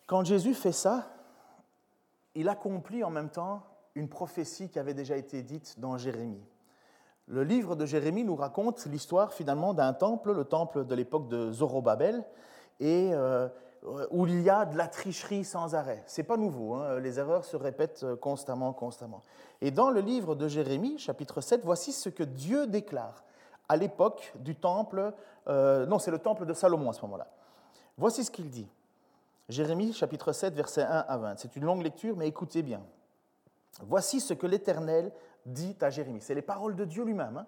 [0.07, 1.07] Quand Jésus fait ça,
[2.35, 3.62] il accomplit en même temps
[3.94, 6.44] une prophétie qui avait déjà été dite dans Jérémie.
[7.27, 11.53] Le livre de Jérémie nous raconte l'histoire finalement d'un temple, le temple de l'époque de
[11.53, 12.25] Zorobabel,
[12.81, 13.49] et euh,
[14.11, 16.03] où il y a de la tricherie sans arrêt.
[16.07, 16.99] C'est pas nouveau, hein.
[17.01, 19.23] les erreurs se répètent euh, constamment, constamment.
[19.61, 23.25] Et dans le livre de Jérémie, chapitre 7, voici ce que Dieu déclare
[23.69, 25.12] à l'époque du temple,
[25.49, 27.29] euh, non, c'est le temple de Salomon à ce moment-là.
[27.97, 28.69] Voici ce qu'il dit.
[29.49, 31.38] Jérémie, chapitre 7, versets 1 à 20.
[31.38, 32.83] C'est une longue lecture, mais écoutez bien.
[33.83, 35.12] Voici ce que l'Éternel
[35.47, 36.21] dit à Jérémie.
[36.21, 37.38] C'est les paroles de Dieu lui-même.
[37.38, 37.47] Hein.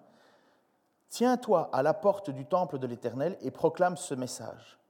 [1.09, 4.80] Tiens-toi à la porte du temple de l'Éternel et proclame ce message.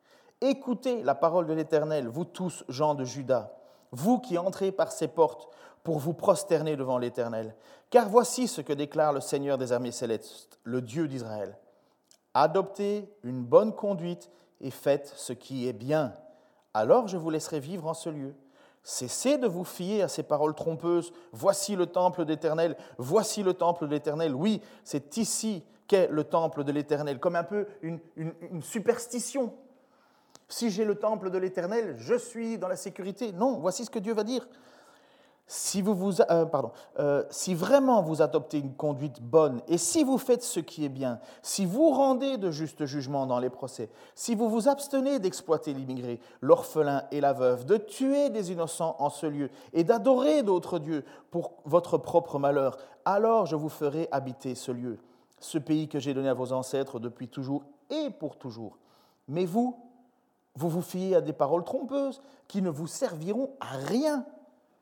[0.43, 3.53] Écoutez la parole de l'Éternel, vous tous, gens de Juda,
[3.91, 5.47] vous qui entrez par ces portes
[5.83, 7.55] pour vous prosterner devant l'Éternel.
[7.91, 11.55] Car voici ce que déclare le Seigneur des armées célestes, le Dieu d'Israël.
[12.33, 16.15] Adoptez une bonne conduite et faites ce qui est bien.
[16.73, 18.33] Alors je vous laisserai vivre en ce lieu.
[18.81, 21.13] Cessez de vous fier à ces paroles trompeuses.
[21.33, 22.77] Voici le temple d'Éternel.
[22.97, 24.33] Voici le temple de l'Éternel.
[24.33, 29.53] Oui, c'est ici qu'est le temple de l'Éternel, comme un peu une superstition.
[30.51, 33.31] Si j'ai le temple de l'Éternel, je suis dans la sécurité.
[33.31, 34.45] Non, voici ce que Dieu va dire.
[35.47, 40.03] Si, vous vous, euh, pardon, euh, si vraiment vous adoptez une conduite bonne et si
[40.03, 43.89] vous faites ce qui est bien, si vous rendez de justes jugements dans les procès,
[44.13, 49.09] si vous vous abstenez d'exploiter l'immigré, l'orphelin et la veuve, de tuer des innocents en
[49.09, 54.55] ce lieu et d'adorer d'autres dieux pour votre propre malheur, alors je vous ferai habiter
[54.55, 54.99] ce lieu,
[55.39, 58.77] ce pays que j'ai donné à vos ancêtres depuis toujours et pour toujours.
[59.27, 59.90] Mais vous,
[60.55, 64.25] vous vous fiez à des paroles trompeuses qui ne vous serviront à rien.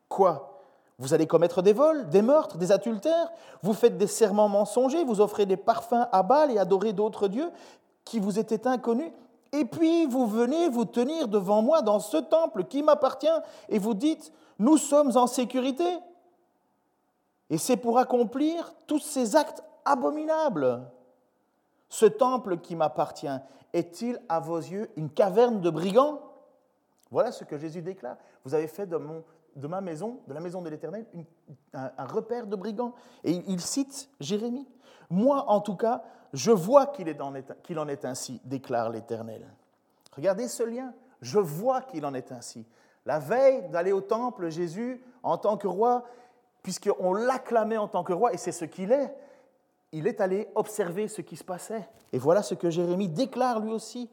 [0.08, 0.64] Quoi?
[0.98, 3.32] Vous allez commettre des vols, des meurtres, des adultères?
[3.62, 5.04] Vous faites des serments mensongers?
[5.04, 7.52] Vous offrez des parfums à Baal et adorez d'autres dieux
[8.04, 9.14] qui vous était inconnu.
[9.52, 13.28] Et puis vous venez vous tenir devant moi dans ce temple qui m'appartient
[13.70, 15.98] et vous dites, nous sommes en sécurité.
[17.50, 20.82] Et c'est pour accomplir tous ces actes abominables.
[21.90, 23.28] Ce temple qui m'appartient
[23.74, 26.22] est-il à vos yeux une caverne de brigands?
[27.12, 28.18] Voilà ce que Jésus déclare.
[28.46, 28.98] Vous avez fait de,
[29.68, 31.06] ma maison, de la maison de l'Éternel,
[31.74, 32.94] un, un, repère de brigands.
[33.24, 34.68] Et il cite Jérémie.
[35.10, 39.48] Moi, en tout cas, je vois qu'il en est ainsi, déclare l'Éternel.
[40.16, 40.94] Regardez ce lien.
[41.22, 42.66] Je vois qu'il en est ainsi.
[43.06, 46.06] La veille d'aller au temple, Jésus, en tant que roi,
[46.62, 49.14] puisqu'on l'acclamait en tant que roi, et c'est ce qu'il est,
[49.92, 51.88] il est allé observer ce qui se passait.
[52.14, 54.10] Et voilà ce que Jérémie déclare lui aussi.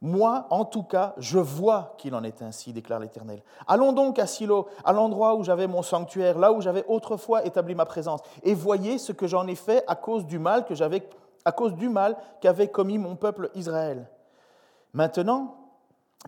[0.00, 3.40] Moi, en tout cas, je vois qu'il en est ainsi, déclare l'Éternel.
[3.68, 7.76] Allons donc à Silo, à l'endroit où j'avais mon sanctuaire, là où j'avais autrefois établi
[7.76, 11.08] ma présence, et voyez ce que j'en ai fait à cause du mal que j'avais,
[11.44, 14.08] à cause du mal qu'avait commis mon peuple Israël.
[14.92, 15.56] Maintenant,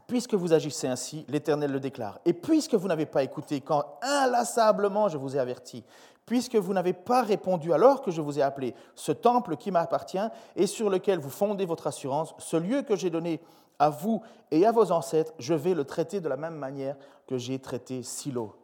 [0.06, 5.08] puisque vous agissez ainsi, l'Éternel le déclare, et puisque vous n'avez pas écouté quand inlassablement
[5.08, 5.84] je vous ai averti,
[6.26, 10.18] puisque vous n'avez pas répondu alors que je vous ai appelé, ce temple qui m'appartient
[10.56, 13.40] et sur lequel vous fondez votre assurance, ce lieu que j'ai donné
[13.78, 17.38] à vous et à vos ancêtres, je vais le traiter de la même manière que
[17.38, 18.54] j'ai traité Silo.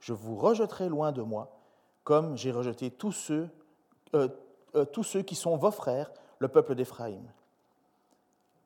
[0.00, 1.56] Je vous rejetterai loin de moi,
[2.02, 3.48] comme j'ai rejeté tous ceux,
[4.14, 4.28] euh,
[4.74, 7.22] euh, tous ceux qui sont vos frères, le peuple d'Éphraïm.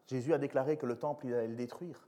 [0.08, 2.07] Jésus a déclaré que le temple, il allait le détruire.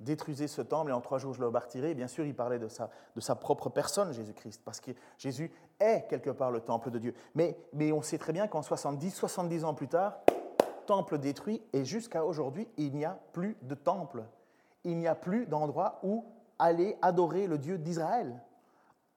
[0.00, 1.94] Détruisez ce temple et en trois jours je le bâtirai.
[1.94, 6.06] Bien sûr, il parlait de sa, de sa propre personne, Jésus-Christ, parce que Jésus est
[6.08, 7.14] quelque part le temple de Dieu.
[7.34, 10.20] Mais, mais on sait très bien qu'en 70, 70 ans plus tard,
[10.86, 14.24] temple détruit et jusqu'à aujourd'hui, il n'y a plus de temple.
[14.84, 16.24] Il n'y a plus d'endroit où
[16.58, 18.40] aller adorer le Dieu d'Israël.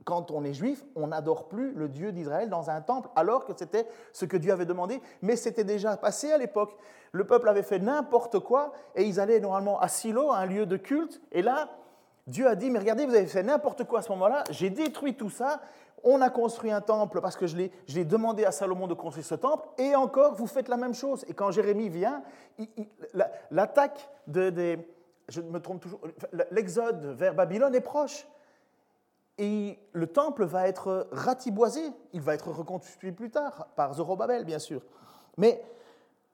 [0.06, 3.54] Quand on est juif, on n'adore plus le Dieu d'Israël dans un temple, alors que
[3.56, 6.76] c'était ce que Dieu avait demandé, mais c'était déjà passé à l'époque.
[7.12, 10.78] Le peuple avait fait n'importe quoi, et ils allaient normalement à Silo, un lieu de
[10.78, 11.70] culte, et là,
[12.28, 15.16] Dieu a dit, mais regardez, vous avez fait n'importe quoi à ce moment-là, j'ai détruit
[15.16, 15.62] tout ça,
[16.04, 19.36] on a construit un temple parce que je l'ai demandé à Salomon de construire ce
[19.36, 21.24] temple, et encore, vous faites la même chose.
[21.30, 22.24] Et quand Jérémie vient,
[23.52, 24.88] l'attaque de, des...
[25.30, 26.02] Je me trompe toujours,
[26.52, 28.28] l'exode vers Babylone est proche.
[29.38, 31.82] Et le temple va être ratiboisé,
[32.13, 34.82] il va être reconstruit plus tard, par Zorobabel, bien sûr.
[35.38, 35.63] Mais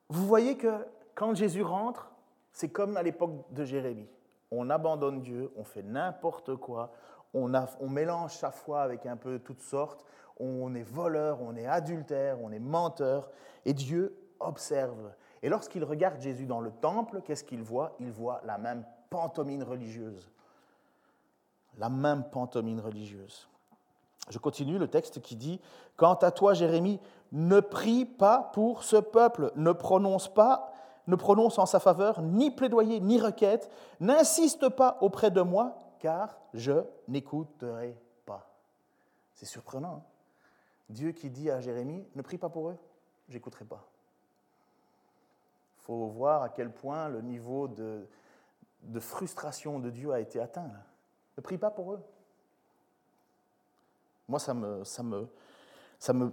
[0.09, 0.85] vous voyez que
[1.15, 2.11] quand Jésus rentre,
[2.51, 4.09] c'est comme à l'époque de Jérémie.
[4.51, 6.91] On abandonne Dieu, on fait n'importe quoi,
[7.33, 10.03] on, on, mélange sa foi avec un peu toutes sortes,
[10.39, 13.29] on est voleur, on est adultère, on est menteur,
[13.65, 15.13] et Dieu observe.
[15.41, 17.95] Et lorsqu'il regarde Jésus dans le temple, qu'est-ce qu'il voit?
[17.99, 20.29] Il voit la même pantomime religieuse.
[21.79, 23.47] La même pantomime religieuse.
[24.29, 25.59] Je continue le texte qui dit
[25.95, 26.99] Quant à toi, Jérémie,
[27.31, 30.71] ne prie pas pour ce peuple, ne prononce pas,
[31.07, 36.37] ne prononce en sa faveur ni plaidoyer ni requête, n'insiste pas auprès de moi, car
[36.53, 38.49] je n'écouterai pas.
[39.33, 39.95] C'est surprenant.
[39.95, 40.03] Hein.
[40.89, 42.77] Dieu qui dit à Jérémie, ne prie pas pour eux,
[43.29, 43.87] j'écouterai pas.
[45.77, 48.07] Il faut voir à quel point le niveau de,
[48.83, 50.69] de frustration de Dieu a été atteint.
[51.39, 52.01] Ne prie pas pour eux.
[54.27, 55.01] Moi, ça me, ça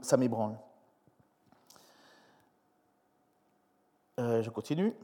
[0.02, 0.58] ça m'ébranle.
[4.18, 4.96] Euh, je continue.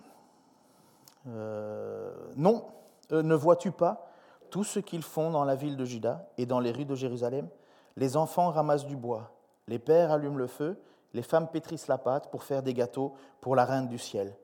[1.29, 2.67] Euh, non,
[3.13, 4.11] euh, ne vois-tu pas
[4.51, 7.49] tout ce qu'ils font dans la ville de Juda et dans les rues de Jérusalem?
[7.97, 9.31] Les enfants ramassent du bois,
[9.69, 13.55] les pères allument le feu, les femmes pétrissent la pâte pour faire des gâteaux pour
[13.55, 14.37] la reine du ciel.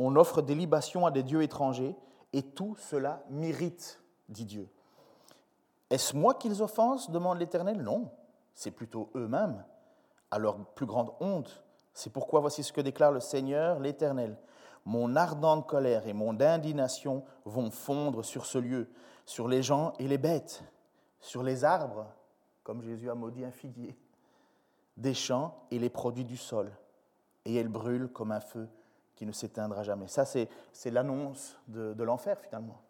[0.00, 1.94] On offre des libations à des dieux étrangers,
[2.32, 4.68] et tout cela m'irrite, dit Dieu.
[5.90, 7.82] Est-ce moi qu'ils offensent demande l'Éternel?
[7.82, 8.10] Non,
[8.54, 9.64] c'est plutôt eux-mêmes,
[10.30, 11.62] à leur plus grande honte.
[11.94, 14.36] C'est pourquoi voici ce que déclare le Seigneur, l'Éternel.
[14.84, 18.88] Mon ardente colère et mon indignation vont fondre sur ce lieu
[19.26, 20.62] sur les gens et les bêtes,
[21.20, 22.06] sur les arbres,
[22.62, 23.98] comme Jésus a maudit un figuier,
[24.96, 26.72] des champs et les produits du sol.
[27.44, 28.68] Et elle brûle comme un feu
[29.16, 30.08] qui ne s'éteindra jamais.
[30.08, 30.48] Ça, c'est
[30.90, 32.80] l'annonce de, l'enfer, finalement.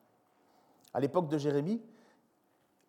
[0.94, 1.82] À l'époque de Jérémie,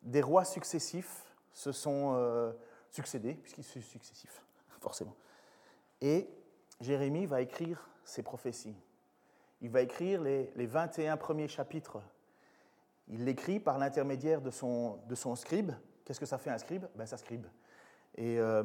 [0.07, 2.51] des rois successifs se sont euh,
[2.89, 4.43] succédés, puisqu'ils sont successifs,
[4.81, 5.15] forcément.
[6.01, 6.27] Et
[6.81, 8.75] Jérémie va écrire ses prophéties.
[9.61, 12.01] Il va écrire les, les 21 premiers chapitres
[13.09, 15.71] il l'écrit par l'intermédiaire de son, de son scribe.
[16.03, 16.85] Qu'est-ce que ça fait un scribe?
[16.95, 17.45] Ben, Ça scribe.
[18.15, 18.63] Et euh,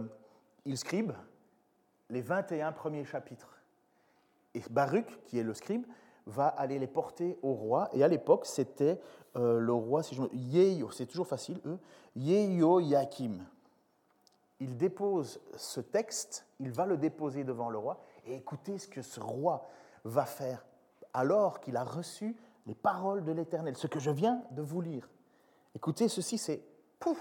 [0.64, 1.12] il scribe
[2.10, 3.56] les 21 premiers chapitres.
[4.54, 5.86] Et Baruch, qui est le scribe,
[6.26, 7.88] va aller les porter au roi.
[7.92, 9.00] Et à l'époque, c'était
[9.36, 10.34] euh, le roi, si je me...
[10.34, 11.78] Yeyo, c'est toujours facile, eux,
[12.16, 13.44] Yeyo Yakim.
[14.60, 19.02] Il dépose ce texte, il va le déposer devant le roi, Et écoutez ce que
[19.02, 19.66] ce roi
[20.04, 20.64] va faire
[21.14, 25.08] alors qu'il a reçu les paroles de l'Éternel, ce que je viens de vous lire.
[25.74, 26.62] Écoutez, ceci c'est
[26.98, 27.18] pouf.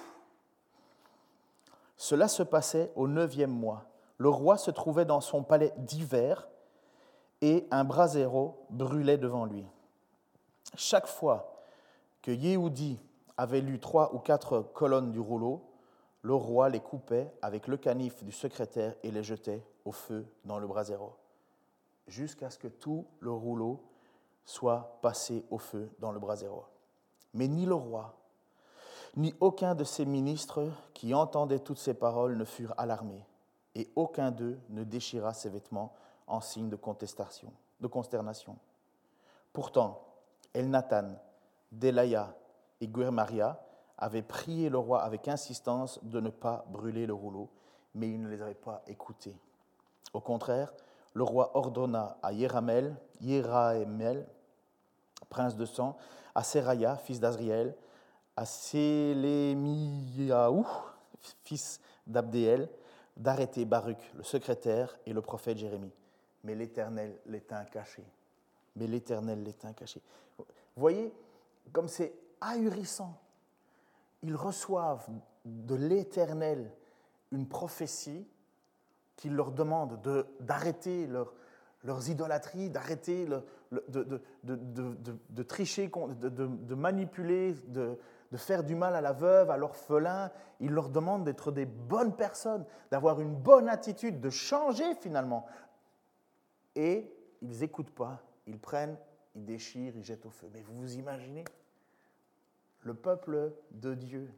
[1.97, 3.85] Cela se passait au neuvième mois.
[4.17, 6.47] Le roi se trouvait dans son palais d'hiver
[7.41, 9.65] et un brasero brûlait devant lui.
[10.75, 11.63] Chaque fois
[12.21, 12.99] que Yehudi
[13.37, 15.61] avait lu trois ou quatre colonnes du rouleau,
[16.21, 20.59] le roi les coupait avec le canif du secrétaire et les jetait au feu dans
[20.59, 21.15] le brasero,
[22.07, 23.81] jusqu'à ce que tout le rouleau
[24.45, 26.65] soit passé au feu dans le brasero.
[27.33, 28.15] Mais ni le roi,
[29.17, 33.25] ni aucun de ses ministres qui entendaient toutes ces paroles ne furent alarmés,
[33.73, 35.95] et aucun d'eux ne déchira ses vêtements
[36.27, 38.57] en signe de contestation, de consternation.
[39.53, 40.01] Pourtant,
[40.53, 41.15] Elnathan,
[41.71, 42.35] Delaya
[42.79, 43.59] et Guermaria
[43.97, 47.49] avaient prié le roi avec insistance de ne pas brûler le rouleau,
[47.93, 49.37] mais il ne les avait pas écoutés.
[50.13, 50.73] Au contraire,
[51.13, 54.27] le roi ordonna à Yéramel, Yéraemel,
[55.29, 55.97] prince de sang,
[56.33, 57.75] à Seraya, fils d'Azriel,
[58.35, 59.55] à Sélémiaou,
[61.43, 62.69] fils d'Abdéel,
[63.17, 65.91] d'arrêter Baruch, le secrétaire, et le prophète Jérémie.
[66.43, 68.03] Mais l'Éternel l'éteint caché.
[68.75, 70.01] Mais l'Éternel l'éteint caché.
[70.37, 71.13] Vous voyez,
[71.71, 73.19] comme c'est ahurissant,
[74.23, 75.07] ils reçoivent
[75.45, 76.71] de l'Éternel
[77.31, 78.27] une prophétie
[79.15, 79.99] qui leur demande
[80.39, 81.33] d'arrêter leur,
[81.83, 83.43] leurs idolâtries, d'arrêter de,
[83.87, 84.21] de,
[85.29, 87.97] de, tricher, de, manipuler, de,
[88.35, 90.31] faire du mal à la veuve, à l'orphelin.
[90.59, 95.45] Il leur demande d'être des bonnes personnes, d'avoir une bonne attitude, de changer finalement.
[96.75, 98.97] Et ils n'écoutent pas, ils prennent,
[99.35, 100.47] ils déchirent, ils jettent au feu.
[100.53, 101.43] Mais vous vous imaginez
[102.81, 104.31] Le peuple de Dieu,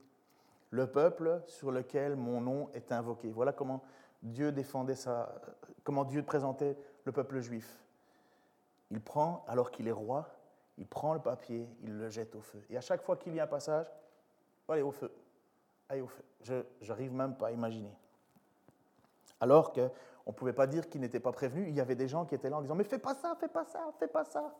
[0.69, 3.31] le peuple sur lequel mon nom est invoqué.
[3.31, 3.83] Voilà comment
[4.21, 5.41] Dieu défendait ça,
[5.83, 7.79] comment Dieu présentait le peuple juif.
[8.89, 10.29] Il prend, alors qu'il est roi,
[10.77, 12.63] il prend le papier, il le jette au feu.
[12.69, 13.85] Et à chaque fois qu'il y a un passage,
[14.67, 15.11] allez au feu,
[15.89, 16.23] allez au feu.
[16.41, 17.93] Je n'arrive même pas à imaginer.
[19.39, 19.73] Alors
[20.23, 22.35] qu'on ne pouvait pas dire qu'il n'était pas prévenu, il y avait des gens qui
[22.35, 24.55] étaient là en disant Mais fais pas ça, fais pas ça, fais pas ça.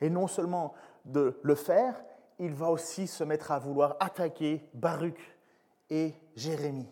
[0.00, 0.74] Et non seulement
[1.04, 2.02] de le faire,
[2.38, 5.36] il va aussi se mettre à vouloir attaquer Baruch
[5.88, 6.90] et Jérémie.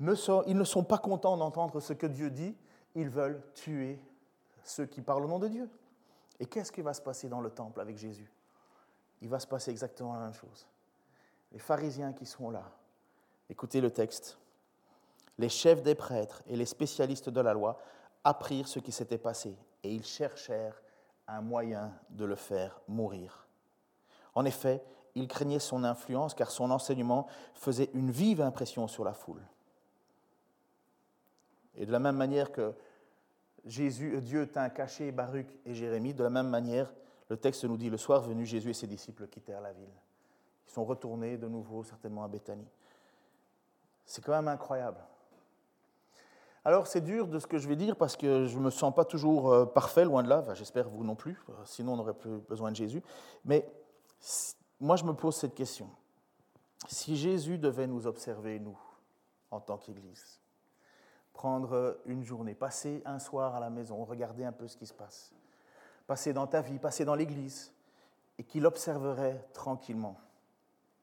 [0.00, 2.56] Ils ne sont pas contents d'entendre ce que Dieu dit,
[2.94, 4.00] ils veulent tuer
[4.64, 5.70] ceux qui parlent au nom de Dieu.
[6.38, 8.30] Et qu'est-ce qui va se passer dans le temple avec Jésus?
[9.22, 10.66] Il va se passer exactement la même chose.
[11.52, 12.64] Les pharisiens qui sont là,
[13.48, 14.38] écoutez le texte,
[15.38, 17.78] les chefs des prêtres et les spécialistes de la loi
[18.24, 20.80] apprirent ce qui s'était passé et ils cherchèrent
[21.28, 23.46] un moyen de le faire mourir.
[24.34, 24.82] En effet,
[25.14, 29.42] ils craignaient son influence car son enseignement faisait une vive impression sur la foule.
[31.74, 32.74] Et de la même manière que
[33.64, 36.92] Jésus, Dieu tint caché Baruch et Jérémie, de la même manière,
[37.28, 39.92] le texte nous dit, le soir venu, Jésus et ses disciples quittèrent la ville.
[40.68, 42.68] Ils sont retournés de nouveau certainement à Béthanie.
[44.04, 45.00] C'est quand même incroyable.
[46.66, 48.92] Alors c'est dur de ce que je vais dire parce que je ne me sens
[48.92, 52.38] pas toujours euh, parfait, loin de là, j'espère vous non plus, sinon on n'aurait plus
[52.38, 53.04] besoin de Jésus.
[53.44, 53.72] Mais
[54.80, 55.88] moi je me pose cette question.
[56.88, 58.76] Si Jésus devait nous observer, nous,
[59.52, 60.40] en tant qu'Église,
[61.32, 64.94] prendre une journée, passer un soir à la maison, regarder un peu ce qui se
[64.94, 65.32] passe,
[66.08, 67.72] passer dans ta vie, passer dans l'église,
[68.38, 70.18] et qu'il observerait tranquillement,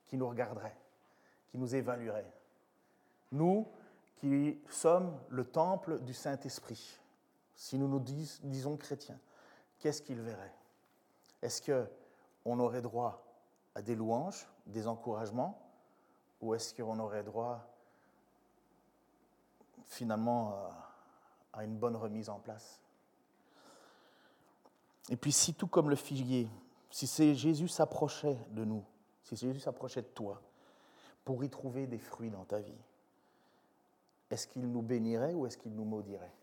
[0.07, 0.75] qui nous regarderait,
[1.51, 2.29] qui nous évaluerait.
[3.31, 3.65] Nous
[4.23, 6.97] qui sommes le temple du Saint-Esprit,
[7.55, 9.19] si nous nous disons chrétiens,
[9.79, 10.53] qu'est-ce qu'il verrait?
[11.41, 13.21] Est-ce qu'on aurait droit
[13.75, 15.61] à des louanges, des encouragements,
[16.39, 17.67] ou est-ce qu'on aurait droit
[19.83, 20.69] finalement
[21.51, 22.79] à une bonne remise en place?
[25.09, 26.47] Et puis si tout comme le figuier,
[26.89, 28.85] si Jésus s'approchait de nous,
[29.23, 30.41] si Jésus s'approchait de toi
[31.25, 32.79] pour y trouver des fruits dans ta vie,
[34.33, 36.33] est-ce qu'il nous bénirait ou est-ce qu'il nous maudirait?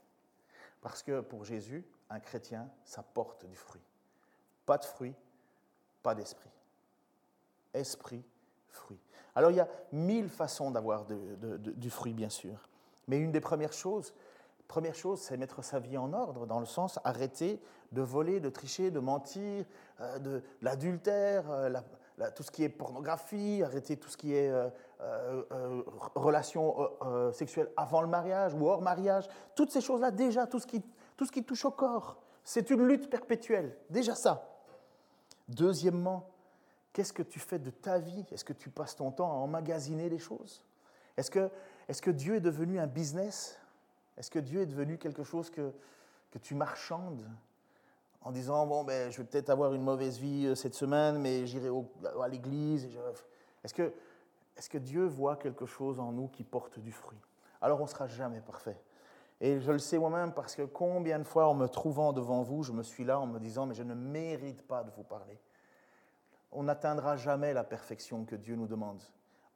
[0.81, 3.83] Parce que pour Jésus, un chrétien, ça porte du fruit.
[4.65, 5.15] Pas de fruit,
[6.03, 6.51] pas d'esprit.
[7.75, 8.25] Esprit,
[8.69, 9.01] fruit.
[9.35, 12.69] Alors il y a mille façons d'avoir du fruit, bien sûr.
[13.09, 14.15] Mais une des premières choses,
[14.69, 17.61] première chose, c'est mettre sa vie en ordre, dans le sens arrêter
[17.93, 19.65] de voler, de tricher, de mentir,
[20.01, 21.81] euh, de, l'adultère, euh,
[22.31, 25.83] tout ce qui est pornographie, arrêter tout ce qui est euh,
[26.15, 26.91] relations
[27.33, 29.29] sexuelles avant le mariage ou hors mariage.
[29.55, 30.83] Toutes ces choses-là, déjà, tout ce, qui,
[31.17, 33.77] tout ce qui touche au corps, c'est une lutte perpétuelle.
[33.89, 34.47] Déjà ça.
[35.49, 36.29] Deuxièmement,
[36.93, 38.27] qu'est-ce que tu fais de ta vie?
[38.31, 40.65] Est-ce que tu passes ton temps à emmagasiner les choses?
[41.17, 41.51] Est-ce que
[41.89, 43.59] est-ce que Dieu est devenu un business?
[44.17, 45.73] Est-ce que Dieu est devenu quelque chose que
[46.31, 47.27] que tu marchandes?
[48.23, 51.47] En disant Bon, ben, je vais peut-être avoir une mauvaise vie euh, cette semaine, mais
[51.47, 51.69] j'irai
[52.21, 52.89] à l'église.
[53.65, 53.93] Est-ce que,
[54.57, 57.21] est que Dieu voit quelque chose en nous qui porte du fruit?
[57.61, 58.81] Alors on sera jamais parfait.
[59.41, 62.63] Et je le sais moi-même parce que combien de fois, en me trouvant devant vous,
[62.63, 65.39] je me suis là en me disant Mais je ne mérite pas de vous parler.
[66.53, 69.03] On n'atteindra jamais la perfection que Dieu nous demande.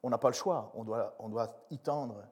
[0.01, 2.23] On n'a pas le choix, on doit, on doit y tendre.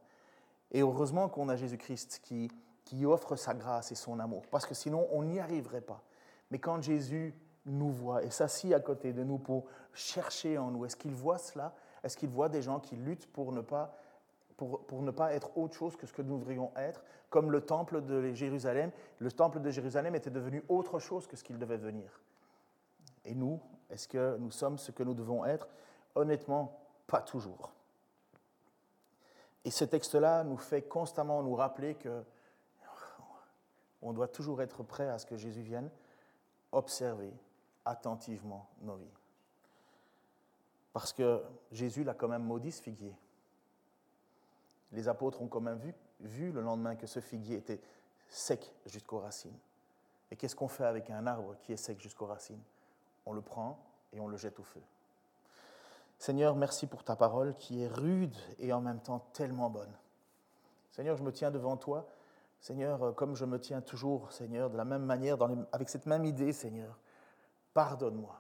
[0.72, 2.50] Et heureusement qu'on a Jésus-Christ qui,
[2.86, 6.02] qui offre sa grâce et son amour, parce que sinon on n'y arriverait pas.
[6.54, 7.34] Mais quand Jésus
[7.66, 11.40] nous voit et s'assit à côté de nous pour chercher en nous, est-ce qu'il voit
[11.40, 11.74] cela?
[12.04, 13.98] Est-ce qu'il voit des gens qui luttent pour ne, pas,
[14.56, 17.04] pour, pour ne pas être autre chose que ce que nous devrions être?
[17.32, 21.44] Comme le temple de Jérusalem, le temple de Jérusalem était devenu autre chose que ce
[21.44, 22.22] qu'il devait devenir.
[23.26, 25.68] Et nous, est-ce que nous sommes ce que nous devons être?
[26.14, 27.72] Honnêtement, pas toujours.
[29.66, 32.24] Et ce texte-là nous fait constamment nous rappeler que
[34.04, 35.90] on doit toujours être prêt à ce que Jésus vienne
[36.74, 37.34] observer
[37.86, 39.14] attentivement nos vies.
[40.92, 43.16] Parce que Jésus l'a quand même maudit ce figuier.
[44.92, 47.82] Les apôtres ont quand même vu, vu le lendemain que ce figuier était
[48.30, 49.58] sec jusqu'aux racines.
[50.32, 52.62] Et qu'est-ce qu'on fait avec un arbre qui est sec jusqu'aux racines?
[53.26, 53.80] On le prend
[54.12, 54.82] et on le jette au feu.
[56.20, 59.92] Seigneur, merci pour ta parole qui est rude et en même temps tellement bonne.
[60.92, 62.08] Seigneur, je me tiens devant toi,
[62.64, 65.36] Seigneur, euh, comme je me tiens toujours, Seigneur, de la même manière,
[65.74, 66.98] avec cette même idée, Seigneur.
[67.74, 68.40] Pardonne-moi.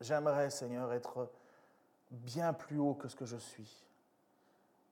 [0.00, 1.30] J'aimerais, Seigneur, être
[2.10, 3.86] bien plus haut que ce que je suis.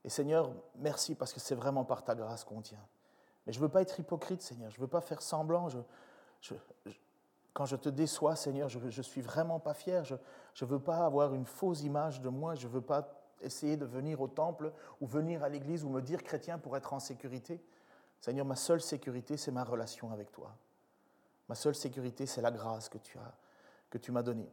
[0.05, 2.87] Et Seigneur, merci parce que c'est vraiment par ta grâce qu'on tient.
[3.45, 4.71] Mais je ne veux pas être hypocrite, Seigneur.
[4.71, 5.67] Je ne veux pas faire semblant.
[7.53, 10.05] quand je te déçois, Seigneur, je ne suis vraiment pas fier.
[10.05, 10.15] Je
[10.65, 12.55] ne veux pas avoir une fausse image de moi.
[12.55, 13.09] Je ne veux pas
[13.41, 16.93] essayer de venir au temple ou venir à l'église ou me dire chrétien pour être
[16.93, 17.61] en sécurité.
[18.21, 20.55] Seigneur, ma seule sécurité, c'est ma relation avec toi.
[21.49, 23.35] Ma seule sécurité, c'est la grâce que tu as,
[23.91, 24.51] que tu m'as donnée.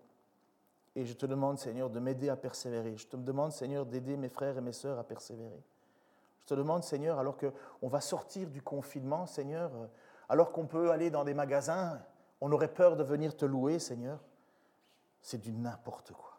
[0.96, 2.96] Et je te demande, Seigneur, de m'aider à persévérer.
[2.96, 5.64] Je te demande, Seigneur, d'aider mes frères et mes sœurs à persévérer.
[6.42, 9.72] Je te demande, Seigneur, alors qu'on va sortir du confinement, Seigneur,
[10.30, 12.00] alors qu'on peut aller dans des magasins
[12.42, 14.20] on aurait peur de venir te louer, Seigneur.
[15.22, 16.38] C'est du n'importe quoi.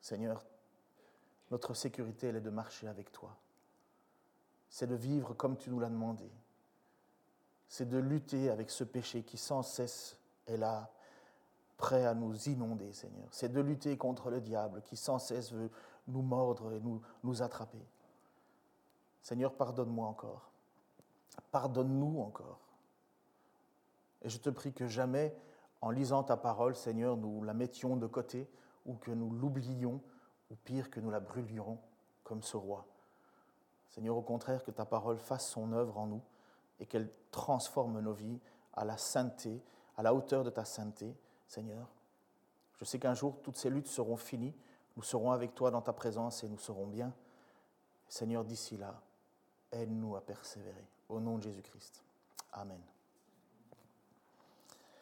[0.00, 0.44] Seigneur,
[1.50, 3.36] notre sécurité, elle est de marcher avec toi.
[4.72, 6.32] C'est de vivre comme tu nous l'as demandé.
[7.68, 10.90] C'est de lutter avec ce péché qui sans cesse est là,
[11.76, 13.28] prêt à nous inonder, Seigneur.
[13.32, 15.70] C'est de lutter contre le diable qui sans cesse veut
[16.08, 17.84] nous mordre et nous, attraper.
[19.20, 20.50] Seigneur, pardonne-moi encore.
[21.50, 22.60] Pardonne-nous encore.
[24.22, 25.36] Et je te prie que jamais,
[25.82, 28.48] en lisant ta parole, Seigneur, nous la mettions de côté
[28.86, 30.00] ou que nous l'oublions,
[30.50, 31.78] ou pire, que nous la brûlions
[32.24, 32.86] comme ce roi.
[33.92, 36.22] Seigneur, au contraire, que ta parole fasse son œuvre en nous
[36.80, 38.40] et qu'elle transforme nos vies
[38.72, 39.62] à la sainteté,
[39.96, 41.14] à la hauteur de ta sainteté,
[41.46, 41.86] Seigneur.
[42.78, 44.54] Je sais qu'un jour, toutes ces luttes seront finies.
[44.96, 47.12] Nous serons avec toi dans ta présence et nous serons bien.
[48.08, 49.00] Seigneur, d'ici là,
[49.70, 50.86] aide-nous à persévérer.
[51.10, 52.02] Au nom de Jésus-Christ.
[52.52, 52.80] Amen.